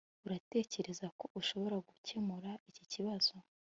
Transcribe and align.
uratekereza 0.25 1.07
ko 1.19 1.25
ushobora 1.39 1.77
gukemura 1.87 2.51
iki 2.69 2.83
kibazo 2.91 3.33